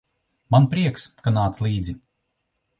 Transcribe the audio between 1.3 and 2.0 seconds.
nāc līdzi.